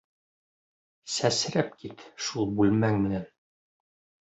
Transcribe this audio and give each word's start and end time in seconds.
Сәсрәп 1.17 1.77
кит 1.83 2.03
шул 2.29 2.51
бүлмәң 2.57 3.01
менән! 3.07 3.31